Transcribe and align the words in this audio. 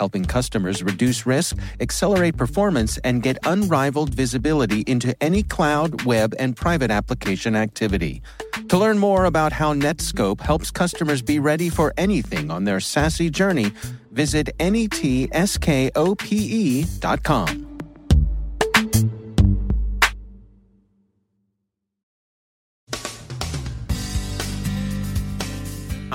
helping 0.00 0.24
customers 0.24 0.82
reduce 0.82 1.26
risk, 1.26 1.56
accelerate 1.78 2.36
performance, 2.36 2.98
and 3.04 3.22
get 3.22 3.36
unrivaled 3.44 4.14
visibility 4.14 4.80
into 4.86 5.14
any 5.22 5.42
cloud, 5.42 6.04
web, 6.06 6.34
and 6.38 6.56
private 6.56 6.90
application 6.90 7.54
activity. 7.54 8.22
To 8.70 8.78
learn 8.78 8.98
more 8.98 9.26
about 9.26 9.52
how 9.52 9.74
Netskope 9.74 10.40
helps 10.40 10.70
customers 10.70 11.20
be 11.22 11.38
ready 11.38 11.68
for 11.68 11.92
anything 11.98 12.50
on 12.50 12.64
their 12.64 12.78
SASE 12.78 13.30
journey, 13.30 13.72
visit 14.10 14.48
netskope.com. 14.58 14.90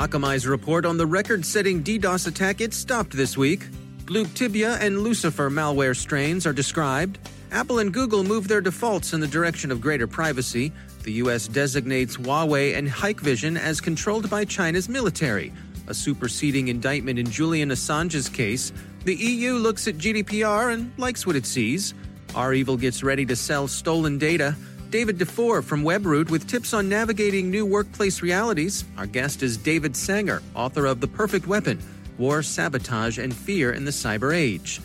Akamai's 0.06 0.46
report 0.46 0.86
on 0.86 0.98
the 0.98 1.06
record 1.08 1.44
setting 1.44 1.84
DDoS 1.84 2.28
attack 2.28 2.62
it 2.62 2.76
stopped 2.76 3.18
this 3.18 3.36
week. 3.36 3.66
Glupteba 4.06 4.80
and 4.80 5.00
Lucifer 5.00 5.50
malware 5.50 5.96
strains 5.96 6.46
are 6.46 6.54
described. 6.54 7.18
Apple 7.52 7.80
and 7.80 7.92
Google 7.92 8.24
move 8.24 8.48
their 8.48 8.62
defaults 8.62 9.14
in 9.14 9.20
the 9.20 9.28
direction 9.28 9.72
of 9.72 9.82
greater 9.82 10.06
privacy. 10.06 10.72
The 11.02 11.14
U.S. 11.14 11.48
designates 11.48 12.18
Huawei 12.18 12.78
and 12.78 12.88
Hikvision 12.88 13.58
as 13.58 13.82
controlled 13.82 14.30
by 14.30 14.46
China's 14.46 14.88
military, 14.88 15.52
a 15.88 15.94
superseding 15.96 16.68
indictment 16.68 17.18
in 17.18 17.26
Julian 17.26 17.72
Assange's 17.72 18.30
case. 18.30 18.72
The 19.06 19.16
EU 19.16 19.54
looks 19.54 19.88
at 19.88 19.96
GDPR 19.96 20.72
and 20.72 20.92
likes 21.00 21.26
what 21.26 21.36
it 21.36 21.48
sees. 21.48 21.96
REvil 22.36 22.78
gets 22.78 23.02
ready 23.02 23.26
to 23.26 23.36
sell 23.36 23.68
stolen 23.68 24.20
data. 24.20 24.56
David 24.90 25.18
Dufour 25.18 25.62
from 25.62 25.84
WebRoot 25.84 26.30
with 26.30 26.48
tips 26.48 26.74
on 26.74 26.88
navigating 26.88 27.50
new 27.50 27.66
workplace 27.66 28.22
realities. 28.22 28.86
Our 28.98 29.06
guest 29.06 29.44
is 29.44 29.58
David 29.58 29.96
Sanger, 29.96 30.42
author 30.54 30.86
of 30.86 31.02
The 31.02 31.08
Perfect 31.08 31.48
Weapon 31.48 31.80
War, 32.18 32.42
Sabotage, 32.42 33.18
and 33.18 33.36
Fear 33.36 33.74
in 33.74 33.84
the 33.84 33.92
Cyber 33.92 34.34
Age. 34.34 34.80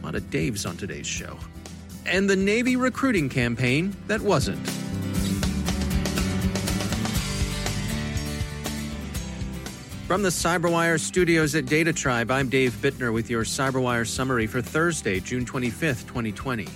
A 0.00 0.04
lot 0.04 0.14
of 0.14 0.24
Daves 0.24 0.68
on 0.68 0.76
today's 0.76 1.06
show. 1.06 1.38
And 2.04 2.28
the 2.28 2.36
Navy 2.36 2.76
recruiting 2.76 3.28
campaign 3.28 3.96
that 4.06 4.20
wasn't. 4.20 4.58
From 10.06 10.22
the 10.22 10.28
CyberWire 10.28 11.00
studios 11.00 11.54
at 11.54 11.64
Data 11.64 11.90
Tribe, 11.90 12.30
I'm 12.30 12.50
Dave 12.50 12.72
Bittner 12.82 13.14
with 13.14 13.30
your 13.30 13.44
CyberWire 13.44 14.06
summary 14.06 14.46
for 14.46 14.60
Thursday, 14.60 15.20
June 15.20 15.46
25th, 15.46 16.06
2020. 16.06 16.68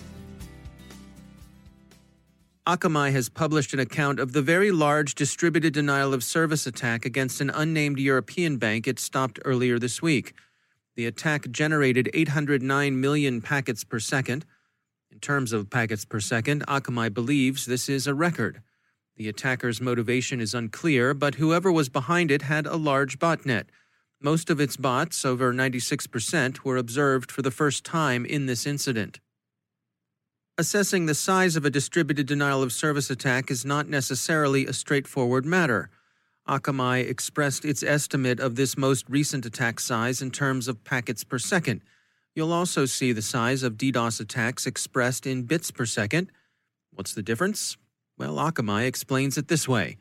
Akamai 2.67 3.13
has 3.13 3.29
published 3.29 3.73
an 3.75 3.79
account 3.79 4.19
of 4.19 4.33
the 4.33 4.43
very 4.43 4.73
large 4.73 5.15
distributed 5.15 5.73
denial 5.73 6.13
of 6.13 6.25
service 6.25 6.67
attack 6.67 7.05
against 7.05 7.41
an 7.41 7.49
unnamed 7.51 8.01
European 8.01 8.57
bank 8.57 8.89
it 8.89 8.99
stopped 8.99 9.39
earlier 9.45 9.79
this 9.79 10.03
week. 10.03 10.35
The 10.97 11.07
attack 11.07 11.49
generated 11.53 12.11
809 12.13 13.01
million 13.01 13.41
packets 13.41 13.85
per 13.85 14.01
second. 14.01 14.45
In 15.13 15.21
terms 15.21 15.53
of 15.53 15.71
packets 15.71 16.05
per 16.05 16.19
second, 16.19 16.67
Akamai 16.67 17.15
believes 17.15 17.67
this 17.67 17.89
is 17.89 18.09
a 18.09 18.15
record. 18.15 18.63
The 19.17 19.29
attacker's 19.29 19.81
motivation 19.81 20.41
is 20.41 20.53
unclear, 20.53 21.15
but 21.15 21.37
whoever 21.37 21.71
was 21.71 21.89
behind 21.89 22.33
it 22.33 22.43
had 22.43 22.67
a 22.67 22.75
large 22.75 23.21
botnet. 23.21 23.67
Most 24.21 24.51
of 24.51 24.59
its 24.59 24.77
bots, 24.77 25.25
over 25.25 25.55
96%, 25.55 26.65
were 26.65 26.77
observed 26.77 27.31
for 27.31 27.43
the 27.43 27.53
first 27.53 27.85
time 27.85 28.27
in 28.27 28.47
this 28.47 28.67
incident. 28.67 29.21
Assessing 30.59 31.05
the 31.05 31.15
size 31.15 31.55
of 31.57 31.67
a 31.67 31.71
distributed 31.71 32.27
denial 32.27 32.63
of 32.63 32.73
service 32.73 33.11
attack 33.11 33.51
is 33.51 33.67
not 33.67 33.91
necessarily 33.91 34.65
a 34.65 34.73
straightforward 34.73 35.45
matter. 35.45 35.91
Akamai 36.49 37.07
expressed 37.07 37.67
its 37.67 37.83
estimate 37.83 38.41
of 38.41 38.57
this 38.57 38.75
most 38.75 39.05
recent 39.11 39.45
attack 39.45 39.79
size 39.79 40.23
in 40.23 40.31
terms 40.31 40.67
of 40.67 40.83
packets 40.83 41.25
per 41.25 41.39
second. 41.39 41.83
You'll 42.35 42.55
also 42.55 42.87
see 42.87 43.13
the 43.13 43.21
size 43.21 43.63
of 43.63 43.77
DDoS 43.77 44.19
attacks 44.19 44.67
expressed 44.67 45.27
in 45.27 45.43
bits 45.43 45.71
per 45.71 45.85
second. 45.85 46.33
What's 46.91 47.13
the 47.13 47.23
difference? 47.23 47.77
Well, 48.17 48.37
Akamai 48.37 48.87
explains 48.87 49.37
it 49.37 49.49
this 49.49 49.69
way 49.69 49.99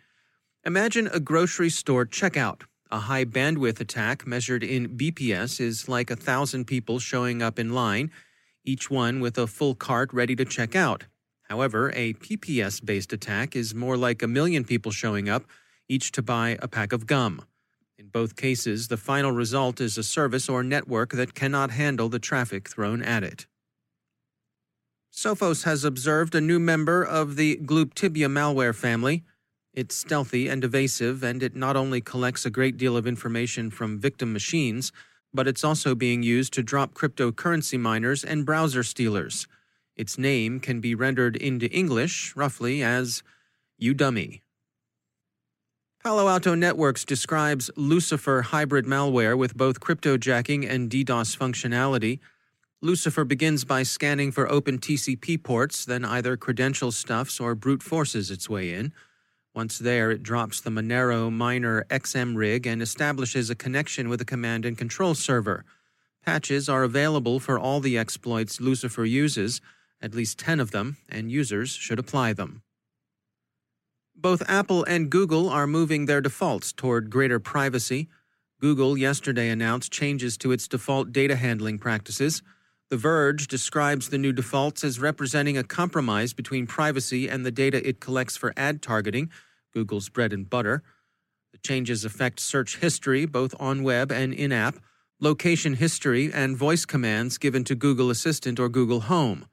Imagine 0.63 1.07
a 1.07 1.19
grocery 1.19 1.69
store 1.69 2.05
checkout. 2.05 2.61
A 2.89 2.99
high 2.99 3.25
bandwidth 3.25 3.81
attack 3.81 4.25
measured 4.25 4.63
in 4.63 4.97
BPS 4.97 5.59
is 5.59 5.89
like 5.89 6.09
a 6.09 6.15
thousand 6.15 6.63
people 6.63 6.99
showing 6.99 7.41
up 7.41 7.59
in 7.59 7.73
line 7.73 8.09
each 8.65 8.89
one 8.89 9.19
with 9.19 9.37
a 9.37 9.47
full 9.47 9.75
cart 9.75 10.11
ready 10.13 10.35
to 10.35 10.45
check 10.45 10.75
out. 10.75 11.05
However, 11.43 11.91
a 11.95 12.13
PPS 12.13 12.83
based 12.83 13.13
attack 13.13 13.55
is 13.55 13.75
more 13.75 13.97
like 13.97 14.23
a 14.23 14.27
million 14.27 14.63
people 14.63 14.91
showing 14.91 15.29
up, 15.29 15.45
each 15.87 16.11
to 16.13 16.21
buy 16.21 16.57
a 16.61 16.67
pack 16.67 16.91
of 16.91 17.05
gum. 17.05 17.41
In 17.97 18.07
both 18.07 18.35
cases, 18.35 18.87
the 18.87 18.97
final 18.97 19.31
result 19.31 19.79
is 19.79 19.97
a 19.97 20.03
service 20.03 20.49
or 20.49 20.63
network 20.63 21.11
that 21.11 21.33
cannot 21.33 21.71
handle 21.71 22.09
the 22.09 22.19
traffic 22.19 22.67
thrown 22.67 23.01
at 23.01 23.23
it. 23.23 23.45
Sophos 25.13 25.63
has 25.63 25.85
observed 25.85 26.35
a 26.35 26.41
new 26.41 26.59
member 26.59 27.01
of 27.01 27.37
the 27.37 27.57
Glupteba 27.57 28.27
malware 28.27 28.75
family. 28.75 29.23
It's 29.73 29.95
stealthy 29.95 30.49
and 30.49 30.63
evasive, 30.63 31.23
and 31.23 31.41
it 31.41 31.55
not 31.55 31.77
only 31.77 32.01
collects 32.01 32.45
a 32.45 32.49
great 32.49 32.75
deal 32.75 32.97
of 32.97 33.07
information 33.07 33.71
from 33.71 33.99
victim 33.99 34.33
machines, 34.33 34.91
but 35.35 35.47
it's 35.47 35.63
also 35.63 35.93
being 35.93 36.23
used 36.23 36.53
to 36.53 36.63
drop 36.63 36.93
cryptocurrency 36.93 37.79
miners 37.79 38.23
and 38.23 38.45
browser 38.45 38.83
stealers. 38.83 39.47
Its 39.95 40.17
name 40.17 40.59
can 40.59 40.81
be 40.81 40.95
rendered 40.95 41.35
into 41.35 41.69
English 41.71 42.35
roughly 42.35 42.81
as 42.81 43.23
You 43.77 43.93
Dummy. 43.93 44.41
Palo 46.03 46.27
Alto 46.27 46.53
Networks 46.53 47.03
describes 47.03 47.71
Lucifer 47.75 48.43
hybrid 48.43 48.85
malware 48.85 49.35
with 49.35 49.57
both 49.57 49.79
cryptojacking 49.79 50.69
and 50.69 50.89
DDoS 50.89 51.35
functionality. 51.35 52.19
Lucifer 52.81 53.23
begins 53.23 53.65
by 53.65 53.81
scanning 53.81 54.31
for 54.31 54.51
open 54.51 54.77
TCP 54.77 55.41
ports, 55.41 55.83
then 55.83 56.05
either 56.05 56.37
credential 56.37 56.91
stuffs 56.91 57.39
or 57.39 57.55
brute 57.55 57.81
forces 57.81 58.29
its 58.29 58.47
way 58.47 58.71
in. 58.71 58.93
Once 59.55 59.79
there, 59.79 60.11
it 60.11 60.21
drops 60.21 60.59
the 60.59 60.69
Monero 60.69 61.31
Miner 61.31 61.85
XMRig 61.89 62.65
and 62.65 62.81
establishes 62.81 63.49
a 63.49 63.55
connection 63.55 64.09
with 64.09 64.19
a 64.19 64.25
command 64.25 64.65
and 64.65 64.77
control 64.77 65.15
server. 65.15 65.63
Patches 66.25 66.67
are 66.67 66.83
available 66.83 67.39
for 67.39 67.57
all 67.57 67.79
the 67.79 67.97
exploits 67.97 68.59
Lucifer 68.59 69.05
uses, 69.05 69.61
at 70.01 70.13
least 70.13 70.37
10 70.39 70.59
of 70.59 70.71
them, 70.71 70.97
and 71.07 71.31
users 71.31 71.69
should 71.69 71.99
apply 71.99 72.33
them. 72.33 72.63
Both 74.13 74.43
Apple 74.49 74.83
and 74.83 75.09
Google 75.09 75.47
are 75.49 75.67
moving 75.67 76.05
their 76.05 76.19
defaults 76.19 76.73
toward 76.73 77.09
greater 77.09 77.39
privacy. 77.39 78.09
Google 78.59 78.97
yesterday 78.97 79.49
announced 79.49 79.89
changes 79.91 80.37
to 80.39 80.51
its 80.51 80.67
default 80.67 81.13
data 81.13 81.37
handling 81.37 81.79
practices. 81.79 82.41
The 82.89 82.97
Verge 82.97 83.47
describes 83.47 84.09
the 84.09 84.17
new 84.17 84.31
defaults 84.31 84.83
as 84.83 84.99
representing 84.99 85.57
a 85.57 85.63
compromise 85.63 86.33
between 86.33 86.67
privacy 86.67 87.27
and 87.27 87.45
the 87.45 87.51
data 87.51 87.87
it 87.87 87.99
collects 87.99 88.37
for 88.37 88.53
ad 88.55 88.81
targeting, 88.81 89.31
Google's 89.75 90.07
bread 90.07 90.31
and 90.31 90.49
butter. 90.49 90.81
The 91.51 91.57
changes 91.59 92.05
affect 92.05 92.39
search 92.39 92.77
history, 92.77 93.25
both 93.25 93.53
on 93.59 93.83
web 93.83 94.09
and 94.09 94.33
in 94.33 94.53
app, 94.53 94.77
location 95.19 95.73
history, 95.73 96.31
and 96.33 96.55
voice 96.55 96.85
commands 96.85 97.37
given 97.37 97.65
to 97.65 97.75
Google 97.75 98.09
Assistant 98.09 98.57
or 98.57 98.69
Google 98.69 99.01
Home. 99.01 99.45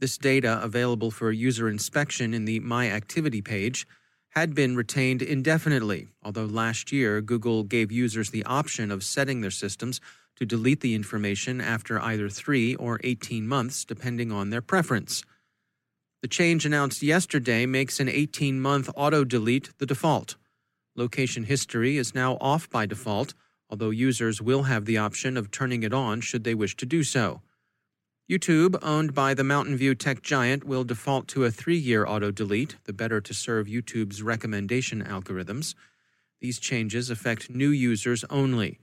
This 0.00 0.18
data, 0.18 0.60
available 0.60 1.12
for 1.12 1.30
user 1.30 1.68
inspection 1.68 2.34
in 2.34 2.46
the 2.46 2.58
My 2.60 2.90
Activity 2.90 3.40
page, 3.40 3.86
had 4.30 4.56
been 4.56 4.74
retained 4.74 5.22
indefinitely, 5.22 6.08
although 6.24 6.46
last 6.46 6.90
year 6.90 7.20
Google 7.20 7.62
gave 7.62 7.92
users 7.92 8.30
the 8.30 8.44
option 8.44 8.90
of 8.90 9.04
setting 9.04 9.40
their 9.40 9.52
systems 9.52 10.00
to 10.34 10.44
delete 10.44 10.80
the 10.80 10.96
information 10.96 11.60
after 11.60 12.00
either 12.00 12.28
3 12.28 12.74
or 12.74 13.00
18 13.04 13.46
months, 13.46 13.84
depending 13.84 14.32
on 14.32 14.50
their 14.50 14.60
preference. 14.60 15.22
The 16.24 16.28
change 16.28 16.64
announced 16.64 17.02
yesterday 17.02 17.66
makes 17.66 18.00
an 18.00 18.08
18 18.08 18.58
month 18.58 18.88
auto 18.96 19.24
delete 19.24 19.76
the 19.76 19.84
default. 19.84 20.36
Location 20.96 21.44
history 21.44 21.98
is 21.98 22.14
now 22.14 22.38
off 22.40 22.70
by 22.70 22.86
default, 22.86 23.34
although 23.68 23.90
users 23.90 24.40
will 24.40 24.62
have 24.62 24.86
the 24.86 24.96
option 24.96 25.36
of 25.36 25.50
turning 25.50 25.82
it 25.82 25.92
on 25.92 26.22
should 26.22 26.42
they 26.42 26.54
wish 26.54 26.76
to 26.76 26.86
do 26.86 27.02
so. 27.04 27.42
YouTube, 28.26 28.78
owned 28.80 29.12
by 29.12 29.34
the 29.34 29.44
Mountain 29.44 29.76
View 29.76 29.94
tech 29.94 30.22
giant, 30.22 30.64
will 30.64 30.82
default 30.82 31.28
to 31.28 31.44
a 31.44 31.50
three 31.50 31.76
year 31.76 32.06
auto 32.06 32.30
delete, 32.30 32.76
the 32.84 32.94
better 32.94 33.20
to 33.20 33.34
serve 33.34 33.66
YouTube's 33.66 34.22
recommendation 34.22 35.04
algorithms. 35.04 35.74
These 36.40 36.58
changes 36.58 37.10
affect 37.10 37.50
new 37.50 37.68
users 37.68 38.24
only. 38.30 38.78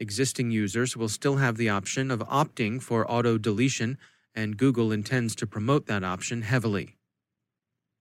Existing 0.00 0.50
users 0.50 0.96
will 0.96 1.08
still 1.08 1.36
have 1.36 1.56
the 1.56 1.68
option 1.68 2.10
of 2.10 2.18
opting 2.18 2.82
for 2.82 3.08
auto 3.08 3.38
deletion 3.38 3.96
and 4.34 4.56
Google 4.56 4.92
intends 4.92 5.34
to 5.36 5.46
promote 5.46 5.86
that 5.86 6.04
option 6.04 6.42
heavily. 6.42 6.96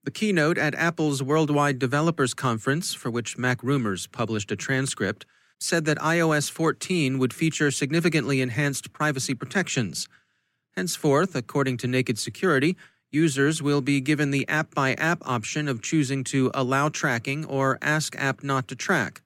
The 0.04 0.12
keynote 0.12 0.58
at 0.58 0.76
Apple's 0.76 1.22
Worldwide 1.22 1.78
Developers 1.78 2.34
Conference, 2.34 2.94
for 2.94 3.12
which 3.12 3.38
MacRumors 3.38 4.10
published 4.10 4.52
a 4.52 4.56
transcript, 4.56 5.26
said 5.60 5.86
that 5.86 5.98
iOS 5.98 6.50
14 6.50 7.20
would 7.20 7.34
feature 7.34 7.70
significantly 7.70 8.40
enhanced 8.40 8.94
privacy 8.94 9.36
protections. 9.36 10.08
Henceforth, 10.76 11.36
according 11.36 11.78
to 11.78 11.88
Naked 11.88 12.18
Security, 12.18 12.78
users 13.12 13.62
will 13.62 13.82
be 13.82 14.00
given 14.00 14.32
the 14.32 14.48
app 14.48 14.74
by 14.74 14.94
app 14.94 15.22
option 15.28 15.68
of 15.68 15.82
choosing 15.82 16.24
to 16.24 16.50
allow 16.54 16.88
tracking 16.88 17.44
or 17.44 17.78
ask 17.82 18.16
app 18.18 18.44
not 18.44 18.68
to 18.70 18.76
track. 18.76 19.22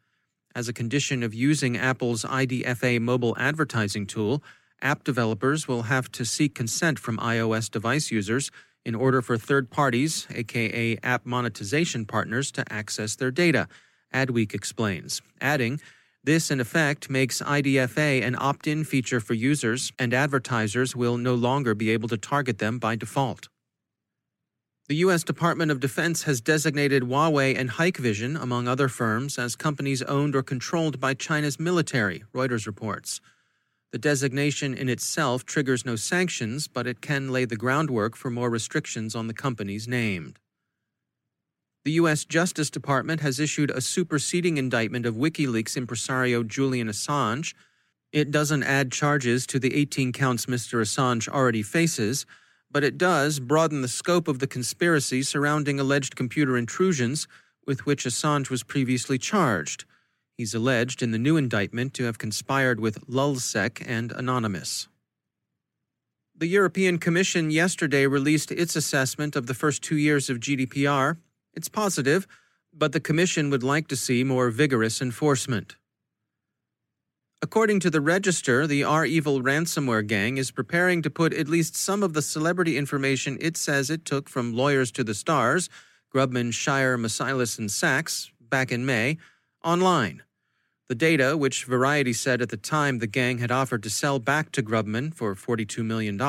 As 0.55 0.67
a 0.67 0.73
condition 0.73 1.21
of 1.21 1.33
using 1.33 1.77
Apple's 1.77 2.23
IDFA 2.23 2.99
mobile 2.99 3.35
advertising 3.37 4.07
tool, 4.07 4.43
app 4.83 5.03
developers 5.03 5.67
will 5.67 5.83
have 5.83 6.11
to 6.11 6.25
seek 6.25 6.53
consent 6.53 6.99
from 6.99 7.17
iOS 7.17 7.71
device 7.71 8.11
users 8.11 8.51
in 8.85 8.93
order 8.93 9.21
for 9.21 9.37
third 9.37 9.71
parties, 9.71 10.27
aka 10.35 10.97
app 11.01 11.25
monetization 11.25 12.05
partners, 12.05 12.51
to 12.51 12.71
access 12.71 13.15
their 13.15 13.31
data, 13.31 13.67
Adweek 14.13 14.53
explains, 14.53 15.21
adding, 15.41 15.79
this, 16.25 16.49
in 16.49 16.61
effect, 16.61 17.09
makes 17.09 17.41
IDFA 17.41 18.23
an 18.23 18.37
opt 18.39 18.65
in 18.67 18.85
feature 18.85 19.19
for 19.19 19.33
users, 19.33 19.91
and 19.99 20.13
advertisers 20.13 20.95
will 20.95 21.17
no 21.17 21.35
longer 21.35 21.75
be 21.75 21.89
able 21.89 22.07
to 22.07 22.17
target 22.17 22.59
them 22.59 22.79
by 22.79 22.95
default. 22.95 23.49
The 24.87 24.95
U.S. 24.97 25.23
Department 25.23 25.69
of 25.71 25.81
Defense 25.81 26.23
has 26.23 26.39
designated 26.39 27.03
Huawei 27.03 27.57
and 27.57 27.71
Hikvision, 27.71 28.41
among 28.41 28.69
other 28.69 28.87
firms, 28.87 29.37
as 29.37 29.57
companies 29.57 30.01
owned 30.03 30.35
or 30.35 30.43
controlled 30.43 30.99
by 30.99 31.13
China's 31.13 31.59
military, 31.59 32.23
Reuters 32.33 32.67
reports. 32.67 33.19
The 33.93 33.99
designation 33.99 34.73
in 34.73 34.89
itself 34.89 35.45
triggers 35.45 35.85
no 35.85 35.95
sanctions, 35.95 36.67
but 36.67 36.87
it 36.87 36.99
can 36.99 37.29
lay 37.29 37.45
the 37.45 37.55
groundwork 37.55 38.15
for 38.15 38.31
more 38.31 38.49
restrictions 38.49 39.13
on 39.13 39.27
the 39.27 39.35
companies 39.35 39.87
named. 39.87 40.39
The 41.85 41.91
U.S. 41.91 42.25
Justice 42.25 42.71
Department 42.71 43.21
has 43.21 43.39
issued 43.39 43.69
a 43.69 43.81
superseding 43.81 44.57
indictment 44.57 45.05
of 45.05 45.13
WikiLeaks 45.13 45.77
impresario 45.77 46.41
Julian 46.41 46.87
Assange. 46.87 47.53
It 48.11 48.31
doesn't 48.31 48.63
add 48.63 48.91
charges 48.91 49.45
to 49.45 49.59
the 49.59 49.75
18 49.75 50.11
counts 50.11 50.47
Mr. 50.47 50.81
Assange 50.81 51.29
already 51.29 51.61
faces, 51.61 52.25
but 52.71 52.83
it 52.83 52.97
does 52.97 53.39
broaden 53.39 53.83
the 53.83 53.87
scope 53.87 54.27
of 54.27 54.39
the 54.39 54.47
conspiracy 54.47 55.21
surrounding 55.21 55.79
alleged 55.79 56.15
computer 56.15 56.57
intrusions 56.57 57.27
with 57.67 57.85
which 57.85 58.05
Assange 58.05 58.49
was 58.49 58.63
previously 58.63 59.19
charged. 59.19 59.85
He's 60.37 60.53
alleged 60.53 61.03
in 61.03 61.11
the 61.11 61.19
new 61.19 61.37
indictment 61.37 61.93
to 61.95 62.05
have 62.05 62.17
conspired 62.17 62.79
with 62.79 63.07
Lulzsec 63.07 63.83
and 63.85 64.11
Anonymous. 64.11 64.87
The 66.35 66.47
European 66.47 66.97
Commission 66.97 67.51
yesterday 67.51 68.07
released 68.07 68.51
its 68.51 68.75
assessment 68.75 69.35
of 69.35 69.45
the 69.45 69.53
first 69.53 69.83
two 69.83 69.97
years 69.97 70.29
of 70.29 70.39
GDPR. 70.39 71.17
It's 71.53 71.69
positive, 71.69 72.27
but 72.73 72.91
the 72.91 72.99
Commission 72.99 73.51
would 73.51 73.61
like 73.61 73.87
to 73.89 73.95
see 73.95 74.23
more 74.23 74.49
vigorous 74.49 75.01
enforcement. 75.01 75.75
According 77.43 77.81
to 77.81 77.89
the 77.89 78.01
Register, 78.01 78.65
the 78.65 78.83
REvil 78.83 79.43
ransomware 79.43 80.07
gang 80.07 80.37
is 80.37 80.49
preparing 80.49 81.01
to 81.03 81.09
put 81.09 81.33
at 81.33 81.49
least 81.49 81.75
some 81.75 82.01
of 82.01 82.13
the 82.13 82.21
celebrity 82.21 82.77
information 82.77 83.37
it 83.39 83.55
says 83.55 83.89
it 83.89 84.05
took 84.05 84.27
from 84.29 84.55
Lawyers 84.55 84.91
to 84.93 85.03
the 85.03 85.13
Stars, 85.13 85.69
Grubman, 86.09 86.51
Shire, 86.53 86.97
Meiselas, 86.97 87.59
and 87.59 87.69
Sacks, 87.69 88.31
back 88.39 88.71
in 88.71 88.85
May, 88.85 89.17
online. 89.63 90.23
The 90.89 90.95
data, 90.95 91.37
which 91.37 91.65
Variety 91.65 92.13
said 92.13 92.41
at 92.41 92.49
the 92.49 92.57
time 92.57 92.99
the 92.99 93.07
gang 93.07 93.37
had 93.37 93.51
offered 93.51 93.83
to 93.83 93.89
sell 93.89 94.19
back 94.19 94.51
to 94.51 94.61
Grubman 94.61 95.13
for 95.13 95.33
$42 95.33 95.83
million, 95.83 96.19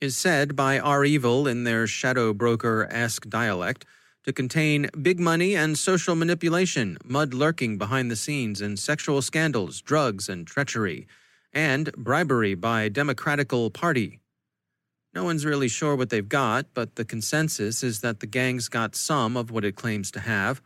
is 0.00 0.16
said 0.16 0.56
by 0.56 0.78
REvil 0.78 1.46
in 1.46 1.64
their 1.64 1.86
shadow 1.86 2.32
broker 2.32 2.88
esque 2.90 3.28
dialect 3.28 3.84
to 4.24 4.32
contain 4.32 4.88
big 5.00 5.20
money 5.20 5.54
and 5.54 5.78
social 5.78 6.14
manipulation, 6.14 6.96
mud 7.04 7.34
lurking 7.34 7.78
behind 7.78 8.10
the 8.10 8.16
scenes, 8.16 8.60
and 8.60 8.78
sexual 8.78 9.22
scandals, 9.22 9.80
drugs, 9.80 10.28
and 10.28 10.46
treachery, 10.46 11.06
and 11.52 11.92
bribery 11.92 12.54
by 12.54 12.88
Democratical 12.88 13.70
Party. 13.70 14.20
No 15.14 15.24
one's 15.24 15.44
really 15.44 15.68
sure 15.68 15.96
what 15.96 16.10
they've 16.10 16.28
got, 16.28 16.66
but 16.72 16.96
the 16.96 17.04
consensus 17.04 17.82
is 17.82 18.00
that 18.00 18.20
the 18.20 18.26
gang's 18.26 18.68
got 18.68 18.94
some 18.94 19.36
of 19.36 19.50
what 19.50 19.64
it 19.64 19.74
claims 19.74 20.10
to 20.12 20.20
have 20.20 20.62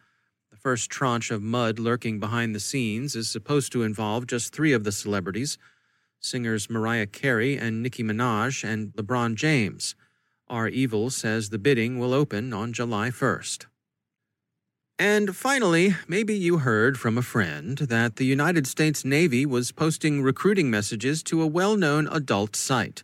first 0.65 0.89
tranche 0.89 1.31
of 1.31 1.43
mud 1.43 1.79
lurking 1.79 2.19
behind 2.19 2.55
the 2.55 2.61
scenes 2.61 3.15
is 3.15 3.31
supposed 3.31 3.71
to 3.71 3.83
involve 3.83 4.27
just 4.27 4.55
three 4.55 4.73
of 4.73 4.83
the 4.83 4.93
celebrities 4.93 5.59
singers 6.21 6.71
Mariah 6.71 7.07
Carey 7.07 7.59
and 7.59 7.83
Nicki 7.83 8.03
Minaj 8.03 8.65
and 8.65 8.91
LeBron 8.95 9.35
James. 9.35 9.95
REvil 10.51 11.11
says 11.11 11.51
the 11.51 11.59
bidding 11.59 11.99
will 11.99 12.15
open 12.15 12.55
on 12.55 12.73
July 12.73 13.11
1st. 13.11 13.67
And 14.99 15.37
finally, 15.37 15.97
maybe 16.09 16.35
you 16.35 16.59
heard 16.59 16.99
from 16.99 17.19
a 17.19 17.23
friend 17.23 17.77
that 17.77 18.17
the 18.17 18.25
United 18.25 18.67
States 18.67 19.05
Navy 19.05 19.45
was 19.45 19.71
posting 19.71 20.23
recruiting 20.23 20.71
messages 20.71 21.23
to 21.25 21.43
a 21.43 21.47
well 21.47 21.77
known 21.77 22.09
adult 22.11 22.57
site. 22.57 23.03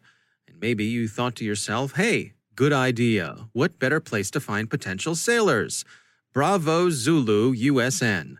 And 0.48 0.58
maybe 0.58 0.86
you 0.86 1.08
thought 1.08 1.36
to 1.36 1.44
yourself, 1.44 1.96
hey, 1.96 2.32
good 2.54 2.72
idea. 2.72 3.48
What 3.52 3.78
better 3.78 4.00
place 4.00 4.30
to 4.30 4.40
find 4.40 4.70
potential 4.70 5.14
sailors? 5.14 5.84
Bravo 6.32 6.90
Zulu 6.90 7.52
USN. 7.52 8.36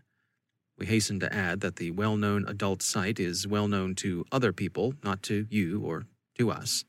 We 0.77 0.85
hasten 0.85 1.19
to 1.19 1.35
add 1.35 1.59
that 1.59 1.75
the 1.75 1.91
well 1.91 2.15
known 2.15 2.47
adult 2.47 2.81
site 2.81 3.19
is 3.19 3.45
well 3.45 3.67
known 3.67 3.95
to 3.95 4.23
other 4.31 4.53
people, 4.53 4.93
not 5.03 5.21
to 5.23 5.45
you 5.49 5.81
or 5.81 6.05
to 6.37 6.51
us. 6.51 6.85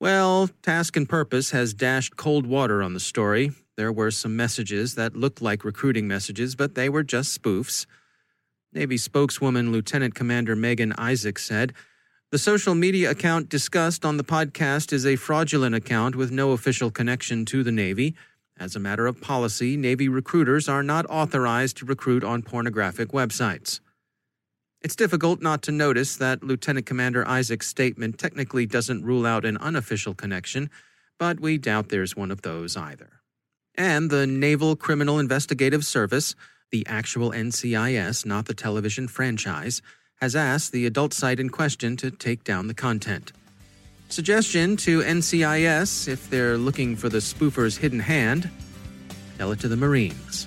Well, 0.00 0.48
Task 0.62 0.96
and 0.96 1.06
Purpose 1.06 1.50
has 1.50 1.74
dashed 1.74 2.16
cold 2.16 2.46
water 2.46 2.82
on 2.82 2.94
the 2.94 3.00
story. 3.00 3.50
There 3.76 3.92
were 3.92 4.10
some 4.10 4.34
messages 4.34 4.94
that 4.94 5.14
looked 5.14 5.42
like 5.42 5.66
recruiting 5.66 6.08
messages, 6.08 6.54
but 6.54 6.74
they 6.74 6.88
were 6.88 7.02
just 7.02 7.38
spoofs. 7.38 7.84
Navy 8.72 8.96
spokeswoman 8.96 9.70
Lieutenant 9.70 10.14
Commander 10.14 10.56
Megan 10.56 10.94
Isaac 10.96 11.38
said, 11.38 11.74
The 12.30 12.38
social 12.38 12.74
media 12.74 13.10
account 13.10 13.50
discussed 13.50 14.02
on 14.02 14.16
the 14.16 14.24
podcast 14.24 14.94
is 14.94 15.04
a 15.04 15.16
fraudulent 15.16 15.74
account 15.74 16.16
with 16.16 16.30
no 16.30 16.52
official 16.52 16.90
connection 16.90 17.44
to 17.44 17.62
the 17.62 17.70
Navy. 17.70 18.14
As 18.58 18.74
a 18.74 18.80
matter 18.80 19.06
of 19.06 19.20
policy, 19.20 19.76
Navy 19.76 20.08
recruiters 20.08 20.68
are 20.68 20.82
not 20.82 21.04
authorized 21.10 21.76
to 21.78 21.84
recruit 21.84 22.24
on 22.24 22.42
pornographic 22.42 23.10
websites. 23.10 23.80
It's 24.80 24.96
difficult 24.96 25.42
not 25.42 25.62
to 25.62 25.72
notice 25.72 26.16
that 26.16 26.42
Lieutenant 26.42 26.86
Commander 26.86 27.26
Isaac's 27.28 27.66
statement 27.66 28.18
technically 28.18 28.64
doesn't 28.64 29.04
rule 29.04 29.26
out 29.26 29.44
an 29.44 29.56
unofficial 29.58 30.14
connection, 30.14 30.70
but 31.18 31.40
we 31.40 31.58
doubt 31.58 31.88
there's 31.88 32.16
one 32.16 32.30
of 32.30 32.42
those 32.42 32.76
either. 32.76 33.20
And 33.74 34.10
the 34.10 34.26
Naval 34.26 34.74
Criminal 34.74 35.18
Investigative 35.18 35.84
Service, 35.84 36.34
the 36.70 36.86
actual 36.86 37.32
NCIS, 37.32 38.24
not 38.24 38.46
the 38.46 38.54
television 38.54 39.06
franchise, 39.06 39.82
has 40.20 40.34
asked 40.34 40.72
the 40.72 40.86
adult 40.86 41.12
site 41.12 41.40
in 41.40 41.50
question 41.50 41.96
to 41.98 42.10
take 42.10 42.42
down 42.42 42.68
the 42.68 42.74
content. 42.74 43.32
Suggestion 44.08 44.76
to 44.78 45.02
NCIS 45.02 46.08
if 46.08 46.30
they're 46.30 46.56
looking 46.56 46.96
for 46.96 47.08
the 47.08 47.18
spoofer's 47.18 47.76
hidden 47.76 48.00
hand 48.00 48.50
tell 49.36 49.52
it 49.52 49.60
to 49.60 49.68
the 49.68 49.76
Marines. 49.76 50.46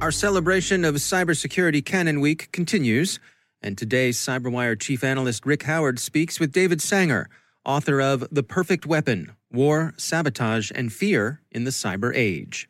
Our 0.00 0.12
celebration 0.12 0.84
of 0.84 0.94
Cybersecurity 0.96 1.84
Canon 1.84 2.20
Week 2.20 2.52
continues, 2.52 3.18
and 3.62 3.76
today's 3.76 4.18
CyberWire 4.18 4.78
chief 4.78 5.02
analyst 5.02 5.46
Rick 5.46 5.64
Howard 5.64 5.98
speaks 5.98 6.38
with 6.38 6.52
David 6.52 6.80
Sanger, 6.80 7.28
author 7.64 8.00
of 8.00 8.28
The 8.30 8.42
Perfect 8.42 8.86
Weapon 8.86 9.32
War, 9.50 9.94
Sabotage, 9.96 10.70
and 10.74 10.92
Fear 10.92 11.40
in 11.50 11.64
the 11.64 11.70
Cyber 11.70 12.12
Age. 12.14 12.68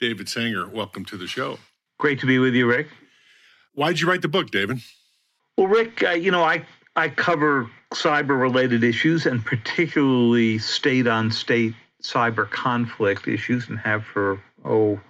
David 0.00 0.28
Sanger, 0.28 0.66
welcome 0.68 1.04
to 1.04 1.16
the 1.16 1.26
show. 1.26 1.58
Great 1.98 2.20
to 2.20 2.26
be 2.26 2.38
with 2.38 2.54
you, 2.54 2.66
Rick. 2.66 2.88
Why 3.74 3.88
did 3.88 4.00
you 4.00 4.08
write 4.08 4.22
the 4.22 4.28
book, 4.28 4.50
David? 4.50 4.78
Well, 5.56 5.66
Rick, 5.66 6.02
uh, 6.02 6.10
you 6.10 6.30
know, 6.30 6.44
I, 6.44 6.64
I 6.96 7.08
cover 7.08 7.68
cyber 7.92 8.40
related 8.40 8.84
issues 8.84 9.26
and 9.26 9.44
particularly 9.44 10.58
state 10.58 11.06
on 11.06 11.30
state 11.30 11.74
cyber 12.02 12.48
conflict 12.48 13.26
issues 13.26 13.68
and 13.68 13.78
have 13.78 14.04
for, 14.04 14.40
oh, 14.64 15.00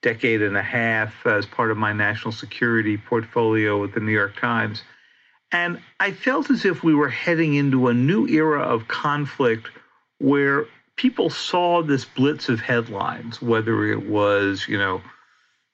decade 0.00 0.42
and 0.42 0.56
a 0.56 0.62
half 0.62 1.26
as 1.26 1.46
part 1.46 1.70
of 1.70 1.76
my 1.76 1.92
national 1.92 2.32
security 2.32 2.96
portfolio 2.96 3.84
at 3.84 3.94
the 3.94 4.00
New 4.00 4.12
York 4.12 4.36
Times. 4.40 4.82
And 5.52 5.80
I 6.00 6.12
felt 6.12 6.50
as 6.50 6.64
if 6.64 6.82
we 6.82 6.94
were 6.94 7.08
heading 7.08 7.54
into 7.54 7.88
a 7.88 7.94
new 7.94 8.26
era 8.26 8.62
of 8.62 8.88
conflict 8.88 9.68
where 10.18 10.66
people 10.96 11.30
saw 11.30 11.82
this 11.82 12.04
blitz 12.04 12.48
of 12.48 12.60
headlines, 12.60 13.42
whether 13.42 13.86
it 13.86 14.08
was, 14.08 14.66
you 14.66 14.78
know, 14.78 15.02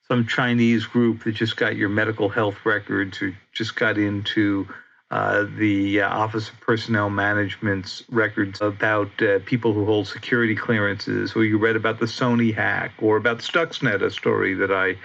some 0.09 0.25
Chinese 0.25 0.85
group 0.85 1.23
that 1.23 1.33
just 1.33 1.55
got 1.55 1.75
your 1.75 1.89
medical 1.89 2.29
health 2.29 2.65
records 2.65 3.21
or 3.21 3.37
just 3.53 3.75
got 3.75 3.97
into 3.97 4.67
uh, 5.11 5.45
the 5.57 6.01
uh, 6.01 6.09
Office 6.09 6.49
of 6.49 6.59
Personnel 6.61 7.09
Management's 7.09 8.03
records 8.09 8.61
about 8.61 9.09
uh, 9.21 9.39
people 9.45 9.73
who 9.73 9.85
hold 9.85 10.07
security 10.07 10.55
clearances, 10.55 11.35
or 11.35 11.43
you 11.43 11.57
read 11.57 11.75
about 11.75 11.99
the 11.99 12.05
Sony 12.05 12.53
hack, 12.53 12.91
or 13.01 13.17
about 13.17 13.39
Stuxnet, 13.39 14.03
a 14.03 14.11
story 14.11 14.55
that 14.55 14.71
I 14.71 14.97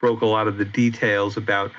broke 0.00 0.20
a 0.22 0.26
lot 0.26 0.46
of 0.46 0.58
the 0.58 0.64
details 0.64 1.36
about, 1.36 1.72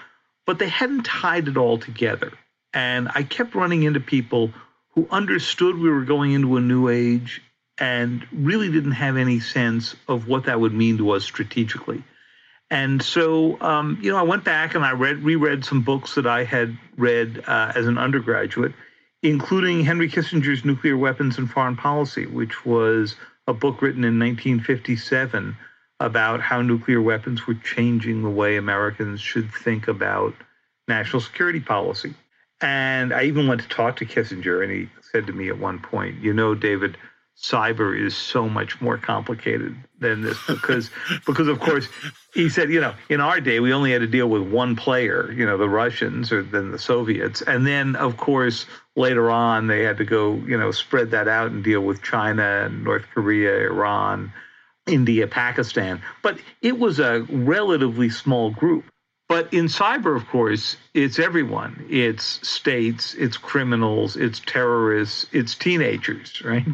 but 0.45 0.59
they 0.59 0.67
hadn't 0.67 1.03
tied 1.03 1.47
it 1.47 1.57
all 1.57 1.77
together. 1.77 2.33
And 2.73 3.09
I 3.15 3.23
kept 3.23 3.55
running 3.55 3.83
into 3.83 4.01
people 4.01 4.51
who 4.91 5.07
understood 5.09 5.77
we 5.77 5.89
were 5.89 6.03
going 6.03 6.33
into 6.33 6.57
a 6.57 6.61
new 6.61 6.89
age 6.89 7.41
and 7.77 8.27
really 8.33 8.69
didn't 8.69 8.91
have 8.91 9.15
any 9.15 9.39
sense 9.39 9.95
of 10.07 10.27
what 10.27 10.45
that 10.45 10.59
would 10.59 10.73
mean 10.73 10.97
to 10.97 11.11
us 11.11 11.23
strategically. 11.23 12.03
And 12.71 13.01
so, 13.01 13.59
um, 13.61 13.97
you 14.01 14.11
know, 14.11 14.17
I 14.17 14.23
went 14.23 14.43
back 14.43 14.75
and 14.75 14.85
I 14.85 14.91
read, 14.91 15.23
reread 15.23 15.65
some 15.65 15.81
books 15.81 16.15
that 16.15 16.27
I 16.27 16.43
had 16.43 16.77
read 16.97 17.43
uh, 17.47 17.71
as 17.75 17.87
an 17.87 17.97
undergraduate, 17.97 18.73
including 19.23 19.83
Henry 19.83 20.09
Kissinger's 20.09 20.63
Nuclear 20.63 20.97
Weapons 20.97 21.37
and 21.37 21.49
Foreign 21.49 21.75
Policy, 21.75 22.27
which 22.27 22.65
was 22.65 23.15
a 23.47 23.53
book 23.53 23.81
written 23.81 24.03
in 24.03 24.19
1957 24.19 25.57
about 25.99 26.41
how 26.41 26.61
nuclear 26.61 27.01
weapons 27.01 27.45
were 27.47 27.55
changing 27.55 28.21
the 28.21 28.29
way 28.29 28.55
Americans 28.55 29.19
should 29.19 29.51
think 29.51 29.87
about 29.87 30.33
national 30.87 31.21
security 31.21 31.59
policy. 31.59 32.13
And 32.61 33.13
I 33.13 33.23
even 33.23 33.47
went 33.47 33.61
to 33.61 33.67
talk 33.67 33.97
to 33.97 34.05
Kissinger, 34.05 34.61
and 34.63 34.71
he 34.71 34.89
said 35.11 35.27
to 35.27 35.33
me 35.33 35.49
at 35.49 35.59
one 35.59 35.79
point, 35.79 36.21
You 36.21 36.33
know, 36.33 36.55
David, 36.55 36.97
cyber 37.41 37.97
is 37.97 38.15
so 38.15 38.49
much 38.49 38.81
more 38.81 38.97
complicated 38.97 39.75
than 39.99 40.21
this 40.21 40.37
because 40.45 40.89
because 41.25 41.47
of 41.47 41.59
course 41.59 41.87
he 42.33 42.49
said 42.49 42.69
you 42.69 42.81
know 42.81 42.93
in 43.09 43.21
our 43.21 43.39
day 43.39 43.61
we 43.61 43.71
only 43.71 43.91
had 43.91 44.01
to 44.01 44.07
deal 44.07 44.27
with 44.27 44.41
one 44.41 44.75
player 44.75 45.31
you 45.31 45.45
know 45.45 45.57
the 45.57 45.69
Russians 45.69 46.31
or 46.31 46.43
then 46.43 46.71
the 46.71 46.79
Soviets. 46.79 47.41
And 47.41 47.65
then 47.65 47.95
of 47.95 48.17
course 48.17 48.65
later 48.95 49.31
on 49.31 49.67
they 49.67 49.83
had 49.83 49.97
to 49.97 50.05
go 50.05 50.35
you 50.35 50.57
know 50.57 50.71
spread 50.71 51.11
that 51.11 51.27
out 51.27 51.51
and 51.51 51.63
deal 51.63 51.81
with 51.81 52.01
China 52.01 52.65
and 52.65 52.83
North 52.83 53.05
Korea 53.13 53.69
Iran 53.69 54.33
India 54.85 55.27
Pakistan. 55.27 56.01
But 56.21 56.39
it 56.61 56.77
was 56.77 56.99
a 56.99 57.21
relatively 57.29 58.09
small 58.09 58.51
group 58.51 58.83
but 59.29 59.53
in 59.53 59.65
cyber, 59.65 60.15
of 60.15 60.27
course, 60.27 60.75
it's 60.95 61.19
everyone. 61.19 61.85
It's 61.87 62.45
states, 62.45 63.13
it's 63.13 63.37
criminals, 63.37 64.15
it's 64.15 64.39
terrorists, 64.39 65.27
it's 65.31 65.53
teenagers, 65.53 66.41
right? 66.43 66.65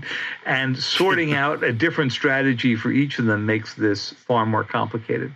And 0.45 0.77
sorting 0.77 1.33
out 1.43 1.65
a 1.65 1.73
different 1.73 2.13
strategy 2.13 2.77
for 2.77 2.91
each 2.91 3.19
of 3.19 3.25
them 3.25 3.45
makes 3.45 3.73
this 3.73 4.11
far 4.11 4.45
more 4.45 4.63
complicated. 4.63 5.33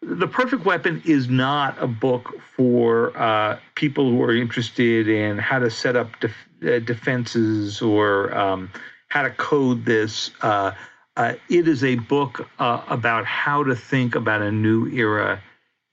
The 0.00 0.26
Perfect 0.26 0.64
Weapon 0.64 1.02
is 1.04 1.28
not 1.28 1.76
a 1.78 1.86
book 1.86 2.40
for 2.56 3.14
uh, 3.18 3.58
people 3.74 4.10
who 4.10 4.22
are 4.22 4.34
interested 4.34 5.08
in 5.08 5.36
how 5.36 5.58
to 5.58 5.68
set 5.68 5.94
up 5.94 6.18
def- 6.20 6.48
uh, 6.66 6.78
defenses 6.78 7.82
or 7.82 8.34
um, 8.34 8.70
how 9.08 9.22
to 9.22 9.30
code 9.30 9.84
this. 9.84 10.30
Uh, 10.40 10.72
uh 11.18 11.34
it 11.50 11.68
is 11.68 11.84
a 11.84 11.96
book 11.96 12.48
uh, 12.58 12.82
about 12.88 13.26
how 13.26 13.62
to 13.62 13.76
think 13.76 14.14
about 14.14 14.40
a 14.40 14.50
new 14.50 14.86
era 14.88 15.42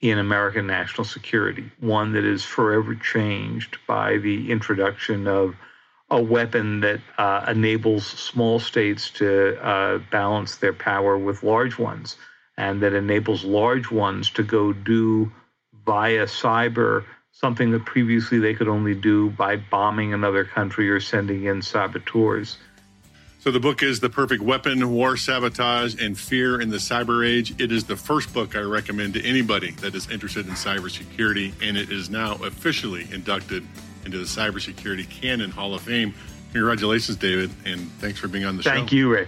in 0.04 0.20
American 0.20 0.68
national 0.68 1.06
security, 1.06 1.72
one 1.80 2.12
that 2.12 2.26
is 2.26 2.44
forever 2.44 2.94
changed 2.94 3.78
by 3.88 4.18
the 4.18 4.52
introduction 4.52 5.28
of 5.28 5.56
a 6.10 6.22
weapon 6.22 6.82
that 6.82 7.00
uh, 7.18 7.46
enables 7.48 8.06
small 8.06 8.60
states 8.60 9.10
to 9.10 9.58
uh, 9.66 10.00
balance 10.12 10.58
their 10.58 10.74
power 10.74 11.18
with 11.18 11.42
large 11.42 11.80
ones, 11.80 12.18
and 12.58 12.82
that 12.84 12.94
enables 12.94 13.46
large 13.46 13.90
ones 13.90 14.30
to 14.30 14.44
go 14.44 14.74
do 14.74 15.32
via 15.86 16.26
cyber 16.26 17.06
something 17.32 17.72
that 17.72 17.86
previously 17.86 18.40
they 18.40 18.54
could 18.54 18.68
only 18.68 18.94
do 18.94 19.30
by 19.32 19.56
bombing 19.56 20.14
another 20.14 20.44
country 20.44 20.90
or 20.90 21.00
sending 21.00 21.46
in 21.46 21.62
saboteurs. 21.62 22.58
So 23.44 23.52
the 23.52 23.60
book 23.60 23.84
is 23.84 24.00
The 24.00 24.10
Perfect 24.10 24.42
Weapon 24.42 24.90
War, 24.90 25.18
Sabotage, 25.18 26.02
and 26.02 26.18
Fear 26.18 26.62
in 26.62 26.70
the 26.70 26.78
Cyber 26.78 27.28
Age. 27.28 27.54
It 27.60 27.74
is 27.74 27.84
the 27.84 27.98
first 27.98 28.34
book 28.34 28.56
I 28.56 28.62
recommend 28.62 29.16
to 29.16 29.22
anybody 29.22 29.72
that 29.82 29.94
is 29.96 30.10
interested 30.10 30.48
in 30.48 30.54
cybersecurity, 30.54 31.52
and 31.62 31.76
it 31.76 31.92
is 31.92 32.10
now 32.10 32.36
officially 32.36 33.06
inducted 33.12 33.68
into 34.06 34.18
the 34.18 34.24
Cybersecurity 34.24 35.10
Canon 35.10 35.52
Hall 35.52 35.76
of 35.76 35.82
Fame. 35.82 36.14
Congratulations, 36.54 37.18
David, 37.18 37.50
and 37.66 37.92
thanks 38.00 38.18
for 38.18 38.30
being 38.30 38.46
on 38.46 38.56
the 38.56 38.64
Thank 38.64 38.76
show. 38.76 38.80
Thank 38.80 38.92
you, 38.94 39.12
Rick. 39.12 39.28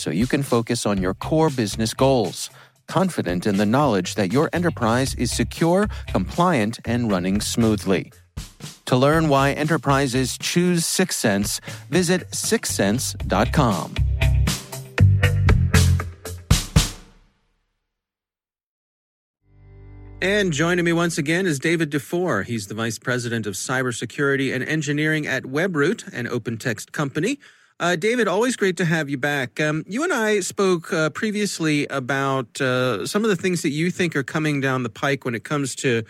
so 0.01 0.09
you 0.09 0.27
can 0.27 0.43
focus 0.43 0.85
on 0.85 1.01
your 1.01 1.13
core 1.13 1.49
business 1.49 1.93
goals 1.93 2.49
confident 2.91 3.47
in 3.47 3.55
the 3.55 3.65
knowledge 3.65 4.15
that 4.15 4.33
your 4.33 4.49
enterprise 4.51 5.15
is 5.15 5.31
secure, 5.31 5.87
compliant, 6.11 6.77
and 6.83 7.09
running 7.09 7.39
smoothly. 7.39 8.11
To 8.85 8.97
learn 8.97 9.29
why 9.29 9.53
enterprises 9.53 10.37
choose 10.37 10.83
Syxsense, 10.83 11.61
visit 11.89 12.29
syxsense.com. 12.31 13.95
And 20.23 20.51
joining 20.51 20.83
me 20.83 20.93
once 20.93 21.17
again 21.17 21.47
is 21.47 21.57
David 21.57 21.89
Dufour. 21.89 22.43
He's 22.43 22.67
the 22.67 22.75
Vice 22.75 22.99
President 22.99 23.47
of 23.47 23.53
Cybersecurity 23.53 24.53
and 24.53 24.63
Engineering 24.63 25.25
at 25.25 25.43
WebRoot, 25.43 26.13
an 26.13 26.27
open 26.27 26.57
text 26.57 26.91
company. 26.91 27.39
Uh, 27.81 27.95
David, 27.95 28.27
always 28.27 28.55
great 28.55 28.77
to 28.77 28.85
have 28.85 29.09
you 29.09 29.17
back. 29.17 29.59
Um, 29.59 29.83
you 29.87 30.03
and 30.03 30.13
I 30.13 30.41
spoke 30.41 30.93
uh, 30.93 31.09
previously 31.09 31.87
about 31.87 32.61
uh, 32.61 33.07
some 33.07 33.23
of 33.23 33.31
the 33.31 33.35
things 33.35 33.63
that 33.63 33.71
you 33.71 33.89
think 33.89 34.15
are 34.15 34.21
coming 34.21 34.61
down 34.61 34.83
the 34.83 34.89
pike 34.89 35.25
when 35.25 35.33
it 35.33 35.43
comes 35.43 35.73
to 35.77 36.03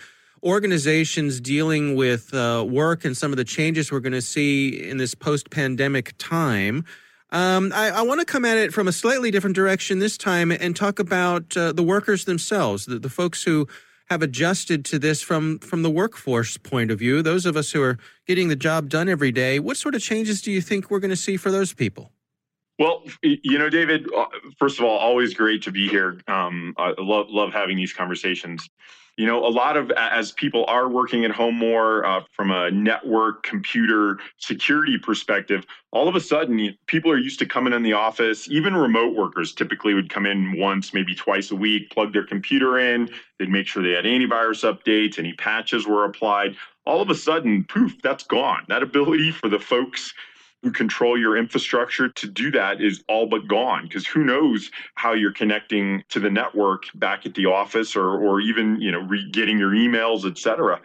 organizations 0.43 1.39
dealing 1.39 1.95
with 1.95 2.33
uh, 2.33 2.65
work 2.67 3.05
and 3.05 3.15
some 3.15 3.31
of 3.31 3.37
the 3.37 3.45
changes 3.45 3.89
we're 3.89 4.01
going 4.01 4.11
to 4.11 4.21
see 4.21 4.89
in 4.89 4.97
this 4.97 5.15
post 5.15 5.49
pandemic 5.49 6.13
time. 6.17 6.83
Um, 7.29 7.71
I, 7.73 7.91
I 7.91 8.01
want 8.01 8.19
to 8.19 8.25
come 8.25 8.43
at 8.43 8.57
it 8.57 8.73
from 8.73 8.89
a 8.89 8.91
slightly 8.91 9.31
different 9.31 9.55
direction 9.55 9.99
this 9.99 10.17
time 10.17 10.51
and 10.51 10.75
talk 10.75 10.99
about 10.99 11.55
uh, 11.55 11.71
the 11.71 11.83
workers 11.83 12.25
themselves, 12.25 12.85
the, 12.85 12.99
the 12.99 13.07
folks 13.07 13.43
who 13.43 13.69
have 14.10 14.22
adjusted 14.22 14.84
to 14.86 15.00
this 15.00 15.22
from 15.22 15.60
from 15.60 15.84
the 15.84 15.89
workforce 15.89 16.58
point 16.58 16.91
of 16.91 17.00
view? 17.00 17.22
Those 17.22 17.46
of 17.46 17.55
us 17.55 17.72
who 17.72 17.81
are 17.81 17.98
getting 18.27 18.48
the 18.48 18.55
job 18.55 18.89
done 18.89 19.10
every 19.10 19.31
day, 19.31 19.60
what 19.60 19.77
sort 19.77 19.96
of 19.96 20.01
changes 20.01 20.41
do 20.41 20.51
you 20.51 20.62
think 20.62 20.89
we're 20.89 21.00
going 21.00 21.10
to 21.10 21.15
see 21.15 21.38
for 21.38 21.51
those 21.51 21.74
people? 21.74 22.12
Well, 22.79 23.03
you 23.22 23.60
know, 23.60 23.70
David. 23.70 24.08
Uh, 24.15 24.25
first 24.58 24.79
of 24.79 24.86
all, 24.86 24.98
always 24.98 25.34
great 25.34 25.62
to 25.63 25.72
be 25.72 25.88
here. 25.88 26.20
Um, 26.27 26.74
I 26.77 26.93
love 26.98 27.27
love 27.29 27.53
having 27.53 27.77
these 27.77 27.93
conversations 27.93 28.70
you 29.21 29.27
know, 29.27 29.45
a 29.45 29.53
lot 29.53 29.77
of 29.77 29.91
as 29.91 30.31
people 30.31 30.65
are 30.67 30.89
working 30.89 31.23
at 31.25 31.29
home 31.29 31.53
more 31.53 32.03
uh, 32.03 32.23
from 32.31 32.49
a 32.49 32.71
network 32.71 33.43
computer 33.43 34.17
security 34.39 34.97
perspective, 34.97 35.63
all 35.91 36.07
of 36.07 36.15
a 36.15 36.19
sudden 36.19 36.75
people 36.87 37.11
are 37.11 37.19
used 37.19 37.37
to 37.37 37.45
coming 37.45 37.71
in 37.71 37.83
the 37.83 37.93
office. 37.93 38.49
Even 38.49 38.75
remote 38.75 39.15
workers 39.15 39.53
typically 39.53 39.93
would 39.93 40.09
come 40.09 40.25
in 40.25 40.57
once, 40.57 40.91
maybe 40.91 41.13
twice 41.13 41.51
a 41.51 41.55
week, 41.55 41.91
plug 41.91 42.13
their 42.13 42.25
computer 42.25 42.79
in. 42.79 43.11
They'd 43.37 43.47
make 43.47 43.67
sure 43.67 43.83
they 43.83 43.91
had 43.91 44.05
antivirus 44.05 44.63
updates, 44.67 45.19
any 45.19 45.33
patches 45.33 45.85
were 45.85 46.03
applied. 46.03 46.55
All 46.87 46.99
of 46.99 47.11
a 47.11 47.15
sudden, 47.15 47.63
poof, 47.65 48.01
that's 48.01 48.23
gone. 48.23 48.65
That 48.69 48.81
ability 48.81 49.29
for 49.29 49.49
the 49.49 49.59
folks 49.59 50.15
who 50.63 50.71
control 50.71 51.17
your 51.17 51.37
infrastructure 51.37 52.09
to 52.09 52.27
do 52.27 52.51
that 52.51 52.81
is 52.81 53.03
all 53.07 53.25
but 53.25 53.47
gone 53.47 53.83
because 53.83 54.05
who 54.05 54.23
knows 54.23 54.69
how 54.95 55.13
you're 55.13 55.33
connecting 55.33 56.03
to 56.09 56.19
the 56.19 56.29
network 56.29 56.83
back 56.95 57.25
at 57.25 57.33
the 57.33 57.45
office 57.45 57.95
or 57.95 58.19
or 58.19 58.39
even 58.39 58.79
you 58.79 58.91
know 58.91 59.01
re- 59.01 59.29
getting 59.31 59.57
your 59.57 59.71
emails 59.71 60.29
et 60.29 60.37
cetera. 60.37 60.79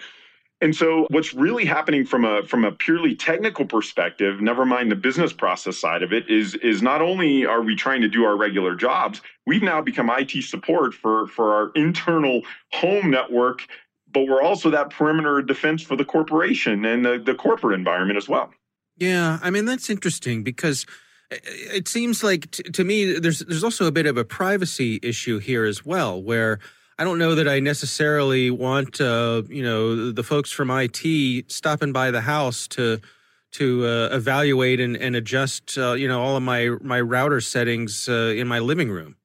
And 0.62 0.74
so 0.74 1.06
what's 1.10 1.34
really 1.34 1.66
happening 1.66 2.06
from 2.06 2.24
a 2.24 2.42
from 2.44 2.64
a 2.64 2.72
purely 2.72 3.14
technical 3.14 3.66
perspective 3.66 4.40
never 4.40 4.64
mind 4.64 4.90
the 4.90 4.96
business 4.96 5.32
process 5.32 5.76
side 5.76 6.02
of 6.02 6.12
it 6.12 6.28
is 6.30 6.54
is 6.56 6.80
not 6.80 7.02
only 7.02 7.44
are 7.44 7.62
we 7.62 7.76
trying 7.76 8.00
to 8.00 8.08
do 8.08 8.24
our 8.24 8.36
regular 8.36 8.74
jobs 8.74 9.20
we've 9.46 9.62
now 9.62 9.82
become 9.82 10.10
IT 10.10 10.42
support 10.42 10.94
for 10.94 11.26
for 11.26 11.52
our 11.52 11.70
internal 11.74 12.40
home 12.72 13.10
network 13.10 13.66
but 14.10 14.26
we're 14.26 14.40
also 14.40 14.70
that 14.70 14.88
perimeter 14.88 15.42
defense 15.42 15.82
for 15.82 15.94
the 15.94 16.04
corporation 16.04 16.86
and 16.86 17.04
the, 17.04 17.18
the 17.18 17.34
corporate 17.34 17.78
environment 17.78 18.16
as 18.16 18.26
well 18.26 18.50
yeah, 18.96 19.38
I 19.42 19.50
mean 19.50 19.64
that's 19.64 19.90
interesting 19.90 20.42
because 20.42 20.86
it 21.30 21.88
seems 21.88 22.22
like 22.22 22.50
t- 22.50 22.62
to 22.62 22.84
me 22.84 23.18
there's 23.18 23.40
there's 23.40 23.64
also 23.64 23.86
a 23.86 23.92
bit 23.92 24.06
of 24.06 24.16
a 24.16 24.24
privacy 24.24 25.00
issue 25.02 25.38
here 25.38 25.64
as 25.64 25.84
well 25.84 26.22
where 26.22 26.58
I 26.98 27.04
don't 27.04 27.18
know 27.18 27.34
that 27.34 27.48
I 27.48 27.60
necessarily 27.60 28.50
want 28.50 29.00
uh, 29.00 29.42
you 29.48 29.62
know 29.62 30.12
the 30.12 30.22
folks 30.22 30.50
from 30.50 30.70
IT 30.70 31.50
stopping 31.50 31.92
by 31.92 32.10
the 32.10 32.22
house 32.22 32.66
to 32.68 33.00
to 33.52 33.86
uh, 33.86 34.08
evaluate 34.12 34.80
and, 34.80 34.96
and 34.96 35.16
adjust 35.16 35.76
uh, 35.76 35.92
you 35.92 36.08
know 36.08 36.22
all 36.22 36.36
of 36.36 36.42
my 36.42 36.70
my 36.80 37.00
router 37.00 37.40
settings 37.40 38.08
uh, 38.08 38.34
in 38.36 38.46
my 38.46 38.60
living 38.60 38.90
room. 38.90 39.16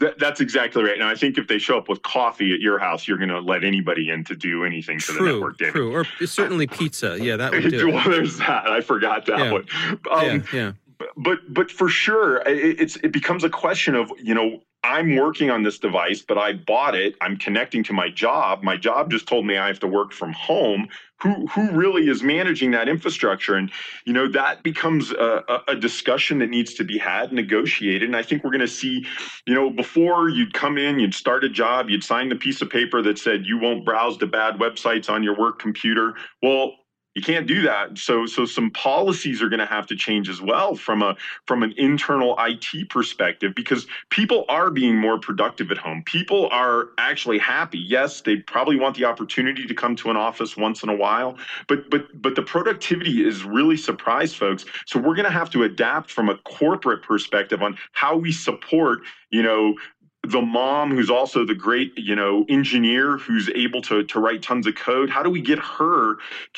That, 0.00 0.18
that's 0.18 0.40
exactly 0.40 0.84
right. 0.84 0.98
Now, 0.98 1.08
I 1.08 1.16
think 1.16 1.38
if 1.38 1.48
they 1.48 1.58
show 1.58 1.76
up 1.76 1.88
with 1.88 2.02
coffee 2.02 2.54
at 2.54 2.60
your 2.60 2.78
house, 2.78 3.08
you're 3.08 3.18
going 3.18 3.30
to 3.30 3.40
let 3.40 3.64
anybody 3.64 4.10
in 4.10 4.22
to 4.24 4.36
do 4.36 4.64
anything 4.64 5.00
to 5.00 5.04
true, 5.06 5.26
the 5.26 5.32
network, 5.32 5.58
David. 5.58 5.72
True, 5.72 5.92
or 5.92 6.04
certainly 6.26 6.68
pizza. 6.68 7.18
Yeah, 7.20 7.36
that 7.36 7.52
would 7.52 7.62
do. 7.70 7.90
well, 7.90 8.08
there's 8.08 8.38
that. 8.38 8.68
I 8.68 8.80
forgot 8.80 9.26
that 9.26 9.38
yeah. 9.38 9.52
one. 9.52 9.66
Um, 10.10 10.24
yeah, 10.24 10.42
yeah. 10.52 10.72
But 11.16 11.52
but 11.52 11.70
for 11.70 11.88
sure, 11.88 12.38
it, 12.46 12.80
it's 12.80 12.96
it 12.96 13.12
becomes 13.12 13.44
a 13.44 13.50
question 13.50 13.94
of 13.94 14.12
you 14.18 14.34
know 14.34 14.60
I'm 14.84 15.16
working 15.16 15.50
on 15.50 15.64
this 15.64 15.78
device, 15.78 16.22
but 16.22 16.38
I 16.38 16.52
bought 16.52 16.94
it. 16.94 17.16
I'm 17.20 17.36
connecting 17.36 17.82
to 17.84 17.92
my 17.92 18.08
job. 18.10 18.62
My 18.62 18.76
job 18.76 19.10
just 19.10 19.26
told 19.26 19.44
me 19.44 19.56
I 19.56 19.66
have 19.66 19.80
to 19.80 19.88
work 19.88 20.12
from 20.12 20.32
home. 20.32 20.88
Who 21.20 21.48
who 21.48 21.72
really 21.72 22.08
is 22.08 22.22
managing 22.22 22.70
that 22.70 22.88
infrastructure? 22.88 23.56
And 23.56 23.72
you 24.04 24.12
know 24.12 24.28
that 24.28 24.62
becomes 24.62 25.10
a, 25.10 25.62
a 25.66 25.74
discussion 25.74 26.38
that 26.38 26.48
needs 26.48 26.74
to 26.74 26.84
be 26.84 26.96
had, 26.96 27.32
negotiated. 27.32 28.04
And 28.04 28.16
I 28.16 28.22
think 28.22 28.44
we're 28.44 28.52
going 28.52 28.60
to 28.60 28.68
see, 28.68 29.04
you 29.44 29.54
know, 29.54 29.68
before 29.68 30.28
you'd 30.28 30.54
come 30.54 30.78
in, 30.78 31.00
you'd 31.00 31.14
start 31.14 31.42
a 31.42 31.48
job, 31.48 31.90
you'd 31.90 32.04
sign 32.04 32.28
the 32.28 32.36
piece 32.36 32.62
of 32.62 32.70
paper 32.70 33.02
that 33.02 33.18
said 33.18 33.46
you 33.46 33.58
won't 33.58 33.84
browse 33.84 34.16
to 34.18 34.28
bad 34.28 34.58
websites 34.58 35.10
on 35.10 35.24
your 35.24 35.36
work 35.36 35.58
computer. 35.58 36.14
Well, 36.40 36.76
you 37.18 37.24
can't 37.24 37.48
do 37.48 37.62
that. 37.62 37.98
So 37.98 38.26
so 38.26 38.44
some 38.44 38.70
policies 38.70 39.42
are 39.42 39.48
going 39.48 39.58
to 39.58 39.66
have 39.66 39.88
to 39.88 39.96
change 39.96 40.28
as 40.28 40.40
well 40.40 40.76
from 40.76 41.02
a 41.02 41.16
from 41.46 41.64
an 41.64 41.74
internal 41.76 42.36
IT 42.38 42.88
perspective 42.90 43.56
because 43.56 43.88
people 44.10 44.44
are 44.48 44.70
being 44.70 44.96
more 44.96 45.18
productive 45.18 45.72
at 45.72 45.78
home. 45.78 46.04
People 46.04 46.48
are 46.52 46.90
actually 46.96 47.38
happy. 47.38 47.78
Yes 47.78 48.20
they 48.20 48.36
probably 48.36 48.78
want 48.78 48.94
the 48.96 49.04
opportunity 49.04 49.66
to 49.66 49.74
come 49.74 49.96
to 49.96 50.10
an 50.10 50.16
office 50.16 50.56
once 50.56 50.84
in 50.84 50.88
a 50.90 50.94
while 50.94 51.36
but 51.66 51.90
but 51.90 52.06
but 52.22 52.36
the 52.36 52.42
productivity 52.42 53.26
is 53.26 53.42
really 53.42 53.76
surprised 53.76 54.36
folks. 54.36 54.64
So 54.86 55.00
we're 55.00 55.16
going 55.16 55.24
to 55.24 55.38
have 55.40 55.50
to 55.50 55.64
adapt 55.64 56.12
from 56.12 56.28
a 56.28 56.36
corporate 56.38 57.02
perspective 57.02 57.62
on 57.62 57.76
how 57.90 58.16
we 58.16 58.30
support 58.30 59.00
you 59.30 59.42
know 59.42 59.74
the 60.26 60.42
mom 60.42 60.90
who's 60.90 61.10
also 61.10 61.44
the 61.44 61.54
great 61.54 61.96
you 61.96 62.14
know 62.14 62.44
engineer 62.48 63.18
who's 63.18 63.48
able 63.50 63.80
to 63.80 64.04
to 64.04 64.18
write 64.18 64.42
tons 64.42 64.66
of 64.66 64.74
code 64.74 65.08
how 65.08 65.22
do 65.22 65.30
we 65.30 65.40
get 65.40 65.58
her 65.58 66.16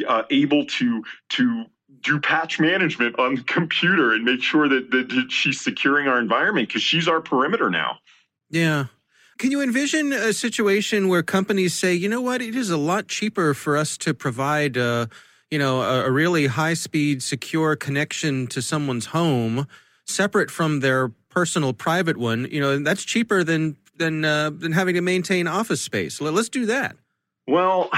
uh, 0.08 0.22
able 0.30 0.64
to 0.64 1.04
to 1.28 1.66
do 2.02 2.20
patch 2.20 2.58
management 2.58 3.18
on 3.18 3.34
the 3.36 3.42
computer 3.42 4.12
and 4.14 4.24
make 4.24 4.42
sure 4.42 4.68
that, 4.68 4.90
that 4.90 5.26
she's 5.30 5.60
securing 5.60 6.08
our 6.08 6.18
environment? 6.18 6.68
Because 6.68 6.82
she's 6.82 7.08
our 7.08 7.20
perimeter 7.20 7.70
now. 7.70 7.98
Yeah. 8.48 8.86
Can 9.38 9.50
you 9.50 9.62
envision 9.62 10.12
a 10.12 10.32
situation 10.32 11.08
where 11.08 11.22
companies 11.22 11.74
say 11.74 11.94
you 11.94 12.08
know 12.08 12.20
what? 12.20 12.42
It 12.42 12.54
is 12.54 12.70
a 12.70 12.76
lot 12.76 13.08
cheaper 13.08 13.54
for 13.54 13.76
us 13.76 13.96
to 13.98 14.12
provide 14.12 14.76
uh, 14.76 15.06
you 15.50 15.58
know 15.58 15.80
a, 15.82 16.06
a 16.06 16.10
really 16.10 16.46
high 16.46 16.74
speed 16.74 17.22
secure 17.22 17.74
connection 17.74 18.46
to 18.48 18.60
someone's 18.60 19.06
home 19.06 19.66
separate 20.06 20.50
from 20.50 20.80
their 20.80 21.12
personal 21.40 21.72
private 21.72 22.18
one, 22.18 22.46
you 22.50 22.60
know, 22.60 22.78
that's 22.80 23.02
cheaper 23.02 23.42
than 23.42 23.74
than 23.96 24.26
uh, 24.26 24.50
than 24.50 24.72
having 24.72 24.94
to 24.94 25.00
maintain 25.00 25.46
office 25.46 25.80
space. 25.80 26.20
Let's 26.20 26.50
do 26.50 26.66
that. 26.66 26.96
Well, 27.46 27.90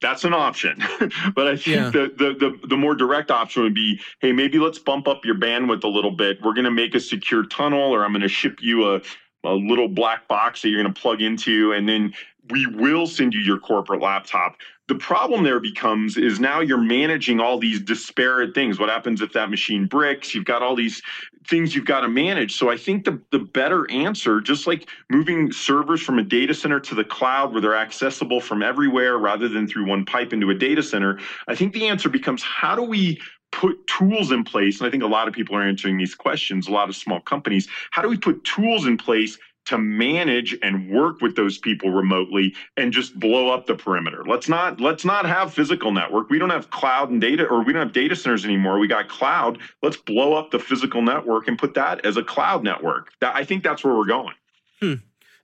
that's 0.00 0.24
an 0.24 0.34
option. 0.34 0.82
but 1.36 1.46
I 1.46 1.54
think 1.56 1.76
yeah. 1.76 1.90
the, 1.90 2.12
the, 2.18 2.34
the 2.40 2.66
the 2.70 2.76
more 2.76 2.96
direct 2.96 3.30
option 3.30 3.62
would 3.62 3.74
be, 3.74 4.00
hey, 4.20 4.32
maybe 4.32 4.58
let's 4.58 4.80
bump 4.80 5.06
up 5.06 5.24
your 5.24 5.36
bandwidth 5.36 5.84
a 5.84 5.88
little 5.88 6.10
bit. 6.10 6.42
We're 6.42 6.54
going 6.54 6.64
to 6.64 6.72
make 6.72 6.96
a 6.96 7.00
secure 7.00 7.46
tunnel, 7.46 7.94
or 7.94 8.04
I'm 8.04 8.10
going 8.10 8.22
to 8.22 8.28
ship 8.28 8.58
you 8.60 8.96
a 8.96 9.00
a 9.44 9.52
little 9.52 9.88
black 9.88 10.26
box 10.26 10.62
that 10.62 10.70
you're 10.70 10.82
going 10.82 10.92
to 10.92 11.00
plug 11.00 11.22
into, 11.22 11.72
and 11.72 11.88
then 11.88 12.14
we 12.50 12.66
will 12.66 13.06
send 13.06 13.34
you 13.34 13.40
your 13.40 13.58
corporate 13.58 14.00
laptop. 14.00 14.56
The 14.88 14.96
problem 14.96 15.44
there 15.44 15.60
becomes 15.60 16.16
is 16.16 16.40
now 16.40 16.60
you're 16.60 16.76
managing 16.76 17.40
all 17.40 17.58
these 17.58 17.80
disparate 17.80 18.54
things. 18.54 18.78
What 18.78 18.88
happens 18.88 19.20
if 19.20 19.32
that 19.32 19.48
machine 19.48 19.86
breaks? 19.86 20.34
You've 20.34 20.44
got 20.44 20.60
all 20.60 20.74
these 20.74 21.00
things 21.48 21.74
you've 21.74 21.84
got 21.84 22.00
to 22.00 22.08
manage. 22.08 22.56
So 22.56 22.68
I 22.68 22.76
think 22.76 23.04
the, 23.04 23.20
the 23.30 23.38
better 23.38 23.88
answer, 23.90 24.40
just 24.40 24.66
like 24.66 24.88
moving 25.08 25.52
servers 25.52 26.02
from 26.02 26.18
a 26.18 26.22
data 26.22 26.52
center 26.52 26.80
to 26.80 26.94
the 26.94 27.04
cloud 27.04 27.52
where 27.52 27.60
they're 27.60 27.76
accessible 27.76 28.40
from 28.40 28.62
everywhere 28.62 29.18
rather 29.18 29.48
than 29.48 29.68
through 29.68 29.86
one 29.86 30.04
pipe 30.04 30.32
into 30.32 30.50
a 30.50 30.54
data 30.54 30.82
center, 30.82 31.18
I 31.46 31.54
think 31.54 31.72
the 31.72 31.86
answer 31.86 32.08
becomes 32.08 32.42
how 32.42 32.74
do 32.74 32.82
we 32.82 33.20
put 33.52 33.86
tools 33.86 34.32
in 34.32 34.42
place? 34.44 34.80
And 34.80 34.88
I 34.88 34.90
think 34.90 35.02
a 35.02 35.06
lot 35.08 35.28
of 35.28 35.34
people 35.34 35.54
are 35.54 35.62
answering 35.62 35.96
these 35.96 36.14
questions, 36.14 36.66
a 36.66 36.72
lot 36.72 36.88
of 36.88 36.96
small 36.96 37.20
companies. 37.20 37.68
How 37.92 38.02
do 38.02 38.08
we 38.08 38.16
put 38.16 38.42
tools 38.44 38.86
in 38.86 38.96
place 38.96 39.38
to 39.66 39.78
manage 39.78 40.56
and 40.62 40.90
work 40.90 41.20
with 41.20 41.36
those 41.36 41.58
people 41.58 41.90
remotely 41.90 42.54
and 42.76 42.92
just 42.92 43.18
blow 43.18 43.50
up 43.50 43.66
the 43.66 43.74
perimeter. 43.74 44.24
Let's 44.26 44.48
not 44.48 44.80
let's 44.80 45.04
not 45.04 45.24
have 45.24 45.54
physical 45.54 45.92
network. 45.92 46.30
We 46.30 46.38
don't 46.38 46.50
have 46.50 46.70
cloud 46.70 47.10
and 47.10 47.20
data 47.20 47.46
or 47.46 47.62
we 47.62 47.72
don't 47.72 47.82
have 47.82 47.92
data 47.92 48.16
centers 48.16 48.44
anymore. 48.44 48.78
We 48.78 48.88
got 48.88 49.08
cloud. 49.08 49.58
Let's 49.82 49.96
blow 49.96 50.34
up 50.34 50.50
the 50.50 50.58
physical 50.58 51.02
network 51.02 51.48
and 51.48 51.58
put 51.58 51.74
that 51.74 52.04
as 52.04 52.16
a 52.16 52.24
cloud 52.24 52.64
network. 52.64 53.12
That, 53.20 53.36
I 53.36 53.44
think 53.44 53.62
that's 53.62 53.84
where 53.84 53.94
we're 53.94 54.06
going. 54.06 54.34
Hmm. 54.80 54.94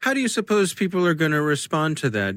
How 0.00 0.14
do 0.14 0.20
you 0.20 0.28
suppose 0.28 0.74
people 0.74 1.04
are 1.06 1.14
going 1.14 1.32
to 1.32 1.42
respond 1.42 1.96
to 1.98 2.10
that? 2.10 2.36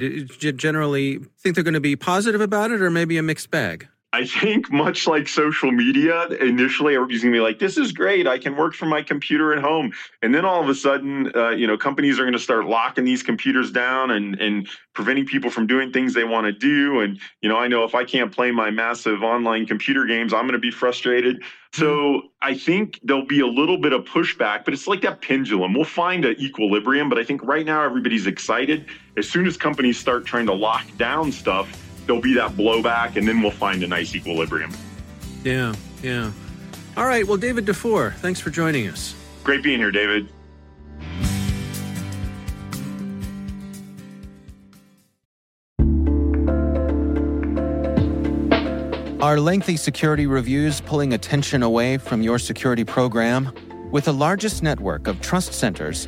Generally 0.58 1.20
think 1.39 1.56
they're 1.56 1.63
going 1.63 1.76
to 1.76 1.80
be 1.80 1.96
positive 1.96 2.41
about 2.41 2.72
it 2.72 2.82
or 2.82 2.89
maybe 2.89 3.17
a 3.17 3.24
mixed 3.24 3.52
bag? 3.52 3.88
I 4.13 4.26
think 4.26 4.69
much 4.71 5.08
like 5.08 5.30
social 5.30 5.71
media, 5.71 6.28
initially 6.41 6.95
everybody's 6.95 7.24
gonna 7.24 7.32
be 7.32 7.39
like, 7.39 7.60
"This 7.60 7.78
is 7.78 7.93
great. 7.93 8.28
I 8.28 8.38
can 8.38 8.58
work 8.58 8.74
from 8.74 8.89
my 8.89 9.02
computer 9.02 9.54
at 9.54 9.60
home," 9.60 9.93
and 10.21 10.36
then 10.36 10.43
all 10.43 10.62
of 10.62 10.67
a 10.67 10.76
sudden, 10.76 11.32
uh, 11.34 11.52
you 11.52 11.65
know, 11.65 11.78
companies 11.78 12.19
are 12.19 12.24
going 12.24 12.34
to 12.34 12.39
start 12.39 12.65
locking 12.65 13.06
these 13.06 13.24
computers 13.24 13.71
down 13.71 14.12
and 14.12 14.38
and 14.41 14.67
preventing 14.93 15.26
people 15.26 15.50
from 15.50 15.65
doing 15.65 15.93
things 15.93 16.13
they 16.13 16.26
want 16.26 16.45
to 16.45 16.52
do. 16.52 17.00
And 17.00 17.19
you 17.41 17.47
know, 17.47 17.56
I 17.56 17.69
know 17.69 17.86
if 17.86 17.95
I 17.95 18.04
can't 18.04 18.34
play 18.34 18.52
my 18.52 18.69
massive 18.69 19.24
online 19.24 19.65
computer 19.65 20.06
games, 20.06 20.34
I'm 20.34 20.41
going 20.41 20.54
to 20.54 20.60
be 20.60 20.71
frustrated. 20.71 21.41
So 21.71 21.86
mm-hmm. 21.86 22.28
I 22.41 22.58
think 22.58 23.00
there'll 23.04 23.26
be 23.26 23.39
a 23.39 23.47
little 23.47 23.78
bit 23.78 23.93
of 23.93 24.04
pushback, 24.04 24.65
but 24.65 24.74
it's 24.74 24.88
like 24.88 25.00
that 25.04 25.21
pendulum. 25.21 25.74
We'll 25.74 25.86
find 25.86 26.26
an 26.26 26.36
equilibrium, 26.38 27.08
but 27.08 27.17
I 27.17 27.24
think 27.24 27.41
right 27.43 27.65
now 27.65 27.82
everybody's 27.82 28.28
excited. 28.28 28.88
As 29.15 29.30
soon 29.30 29.47
as 29.47 29.56
companies 29.56 29.97
start 29.97 30.26
trying 30.26 30.47
to 30.47 30.54
lock 30.54 30.86
down 30.97 31.32
stuff 31.32 31.90
there'll 32.06 32.22
be 32.22 32.34
that 32.36 32.52
blowback, 32.52 33.16
and 33.16 33.28
then 33.28 33.42
we'll 33.42 33.52
find 33.52 33.84
a 33.84 33.88
nice 33.88 34.16
equilibrium. 34.16 34.72
Yeah, 35.44 35.74
yeah. 36.02 36.32
All 36.98 37.06
right. 37.06 37.26
Well, 37.26 37.38
David 37.38 37.66
Dufour, 37.66 38.12
thanks 38.18 38.40
for 38.40 38.50
joining 38.50 38.88
us. 38.88 39.16
Great 39.44 39.64
being 39.64 39.80
here, 39.80 39.92
David. 39.92 40.28
Are 49.22 49.40
lengthy 49.40 49.78
security 49.78 50.26
reviews 50.26 50.82
pulling 50.82 51.14
attention 51.14 51.62
away 51.62 52.00
from 52.00 52.24
your 52.24 52.40
security 52.40 52.84
program? 52.84 53.54
With 53.92 54.06
the 54.06 54.14
largest 54.14 54.64
network 54.64 55.06
of 55.06 55.22
trust 55.22 55.54
centers, 55.54 56.08